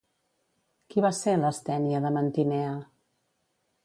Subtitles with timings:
[0.93, 2.73] Qui va ser Lastènia de Mantinea?